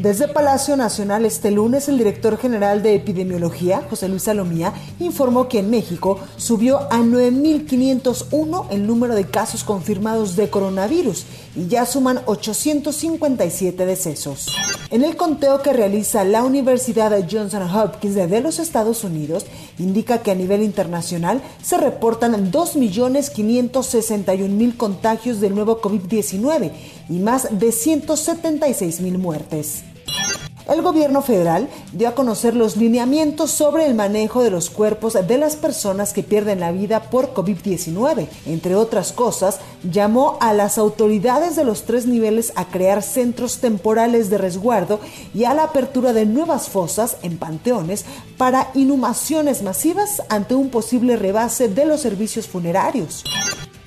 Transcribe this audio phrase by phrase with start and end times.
[0.00, 5.58] Desde Palacio Nacional este lunes, el director general de epidemiología, José Luis Salomía, informó que
[5.58, 12.22] en México subió a 9.501 el número de casos confirmados de coronavirus y ya suman
[12.24, 14.46] 857 decesos.
[14.88, 19.44] En el conteo que realiza la Universidad de Johnson Hopkins de los Estados Unidos,
[19.78, 26.70] indica que a nivel internacional se reportan 2.561.000 contagios del nuevo COVID-19
[27.10, 29.89] y más de 176.000 muertes.
[30.68, 35.38] El gobierno federal dio a conocer los lineamientos sobre el manejo de los cuerpos de
[35.38, 38.28] las personas que pierden la vida por COVID-19.
[38.46, 44.30] Entre otras cosas, llamó a las autoridades de los tres niveles a crear centros temporales
[44.30, 45.00] de resguardo
[45.34, 48.04] y a la apertura de nuevas fosas en panteones
[48.36, 53.24] para inhumaciones masivas ante un posible rebase de los servicios funerarios.